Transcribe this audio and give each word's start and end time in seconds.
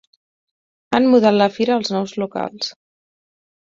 Han 0.99 1.07
mudat 1.13 1.37
la 1.39 1.51
fira 1.59 1.79
als 1.79 1.95
nous 1.99 2.19
locals. 2.25 2.77